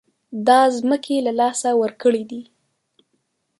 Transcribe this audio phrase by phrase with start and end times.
[0.47, 2.41] دا ځمکې له لاسه ورکړې دي.